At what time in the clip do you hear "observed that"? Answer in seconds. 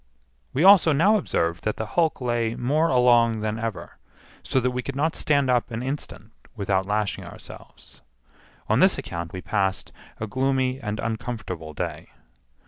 1.17-1.77